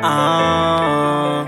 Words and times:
Uh, 0.00 1.44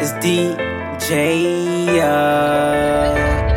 it's 0.00 0.12
DJ. 0.20 1.98
Uh, 1.98 3.51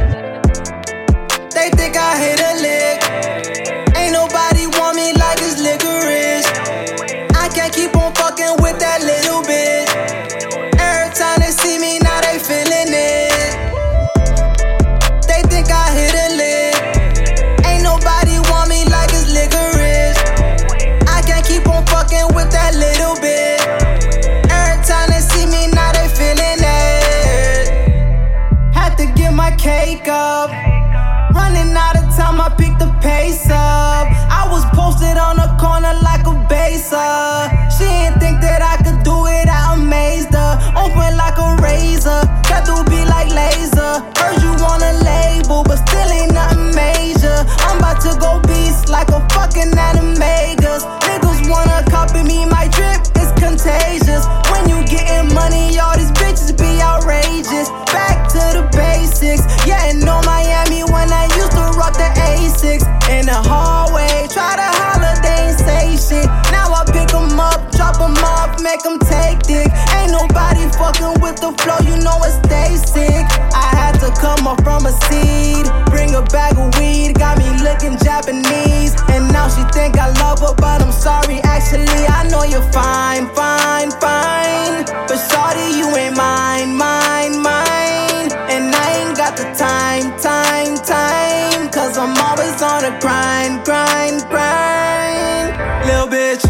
make 68.62 68.82
them 68.84 69.00
take 69.00 69.40
dick. 69.44 69.68
Ain't 69.98 70.12
nobody 70.12 70.68
fucking 70.78 71.22
with 71.22 71.38
the 71.42 71.52
flow, 71.62 71.80
you 71.84 71.96
know 72.04 72.18
it's 72.24 72.38
stay 72.46 72.76
sick. 72.78 73.26
I 73.52 73.68
had 73.74 74.00
to 74.04 74.10
come 74.20 74.48
up 74.48 74.62
from 74.64 74.86
a 74.86 74.94
seed, 75.08 75.66
bring 75.92 76.14
a 76.16 76.22
bag 76.32 76.58
of 76.58 76.76
weed, 76.78 77.16
got 77.16 77.38
me 77.38 77.50
looking 77.64 77.98
Japanese. 78.00 78.94
And 79.10 79.32
now 79.32 79.48
she 79.50 79.64
think 79.74 79.98
I 79.98 80.12
love 80.22 80.40
her, 80.40 80.54
but 80.56 80.82
I'm 80.82 80.92
sorry, 80.92 81.40
actually, 81.44 82.02
I 82.08 82.28
know 82.30 82.44
you're 82.44 82.70
fine, 82.72 83.28
fine, 83.34 83.92
fine. 84.00 84.86
But 85.08 85.18
sorry, 85.18 85.68
you 85.76 85.88
ain't 85.96 86.16
mine, 86.16 86.76
mine, 86.76 87.42
mine. 87.42 88.30
And 88.54 88.74
I 88.74 88.88
ain't 89.02 89.18
got 89.18 89.36
the 89.38 89.48
time, 89.58 90.14
time, 90.20 90.76
time. 90.78 91.70
Cause 91.72 91.98
I'm 91.98 92.16
always 92.18 92.62
on 92.62 92.86
a 92.86 92.94
grind, 93.00 93.66
grind, 93.66 94.22
grind. 94.30 95.50
Little 95.88 96.08
bitch. 96.08 96.45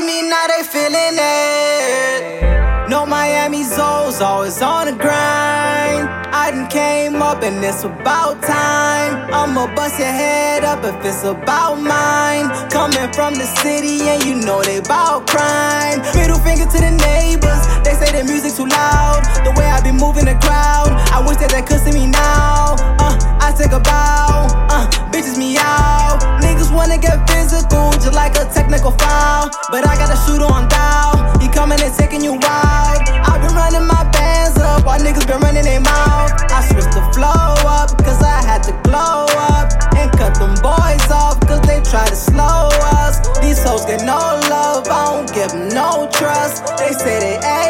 See 0.00 0.06
me, 0.06 0.22
now 0.30 0.46
they 0.46 0.62
feeling 0.62 1.16
it. 1.18 2.88
No 2.88 3.04
Miami 3.04 3.64
Zoes, 3.64 4.20
always 4.22 4.62
on 4.62 4.86
the 4.86 4.92
grind. 4.92 6.08
I 6.32 6.50
done 6.50 6.68
came 6.70 7.20
up 7.20 7.42
and 7.42 7.62
it's 7.62 7.84
about 7.84 8.40
time. 8.42 9.30
I'ma 9.32 9.74
bust 9.74 9.98
your 9.98 10.08
head 10.08 10.64
up 10.64 10.82
if 10.84 11.04
it's 11.04 11.24
about 11.24 11.76
mine. 11.82 12.48
Coming 12.70 13.12
from 13.12 13.34
the 13.34 13.44
city 13.60 14.00
and 14.08 14.24
you 14.24 14.36
know 14.36 14.62
they 14.62 14.80
bout 14.80 15.26
crime. 15.26 15.89
but 29.70 29.86
I 29.86 29.96
got 29.96 30.12
a 30.12 30.18
shooter 30.26 30.44
on 30.44 30.68
dial. 30.68 31.16
He 31.40 31.48
coming 31.48 31.80
and 31.80 31.94
taking 31.94 32.22
you 32.22 32.32
wide. 32.34 33.00
I've 33.24 33.40
been 33.40 33.54
running 33.54 33.86
my 33.86 34.04
bands 34.12 34.58
up 34.58 34.84
while 34.84 35.00
niggas 35.00 35.26
been 35.26 35.40
running 35.40 35.64
their 35.64 35.80
mouth. 35.80 36.32
I 36.50 36.60
switched 36.68 36.92
the 36.92 37.04
flow 37.14 37.52
up, 37.64 37.96
cause 38.04 38.20
I 38.22 38.42
had 38.44 38.62
to 38.68 38.72
glow 38.84 39.24
up. 39.52 39.72
And 39.96 40.10
cut 40.12 40.34
them 40.36 40.54
boys 40.60 41.06
off, 41.10 41.40
cause 41.48 41.60
they 41.62 41.80
try 41.80 42.06
to 42.06 42.16
slow 42.16 42.68
us. 43.00 43.20
These 43.40 43.62
hoes 43.62 43.86
get 43.86 44.04
no 44.04 44.20
love, 44.52 44.88
I 44.88 45.04
don't 45.08 45.32
give 45.32 45.54
no 45.72 46.08
trust. 46.12 46.66
They 46.76 46.92
say 46.92 47.20
they 47.20 47.36
ain't. 47.46 47.69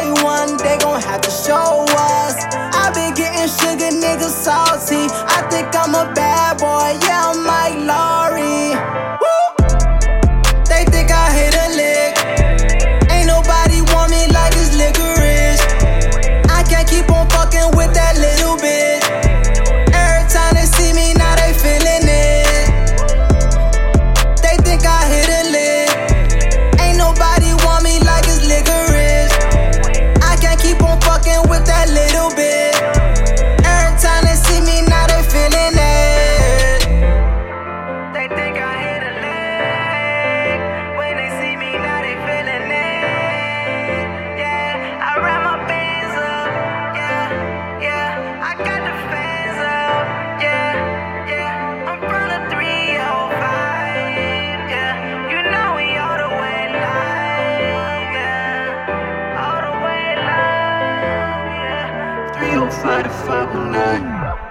fight 62.81 63.05
a 63.05 63.09
fight 63.09 63.53
one 63.53 63.71
night. 63.71 64.50